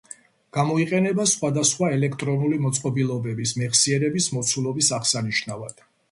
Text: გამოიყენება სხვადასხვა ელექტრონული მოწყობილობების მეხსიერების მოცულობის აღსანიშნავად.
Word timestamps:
გამოიყენება 0.57 1.25
სხვადასხვა 1.31 1.89
ელექტრონული 1.97 2.57
მოწყობილობების 2.63 3.53
მეხსიერების 3.63 4.31
მოცულობის 4.39 4.89
აღსანიშნავად. 4.99 5.85